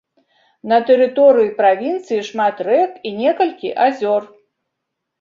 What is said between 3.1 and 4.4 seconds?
некалькі азёр.